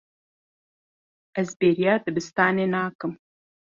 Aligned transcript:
Ez 1.39 1.49
bêriya 1.59 1.93
dibistanê 2.03 2.65
nakim. 2.73 3.13